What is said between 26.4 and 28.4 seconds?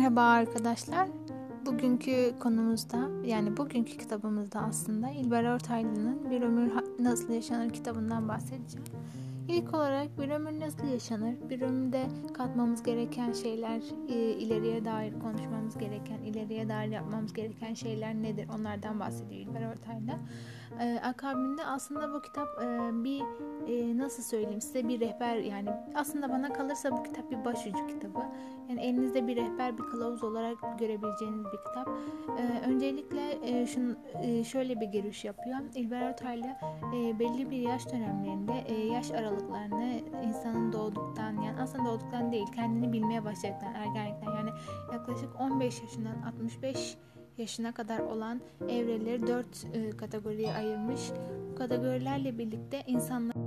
kalırsa bu kitap bir başucu kitabı.